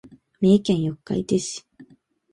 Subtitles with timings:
[0.39, 1.65] 三重県四日市市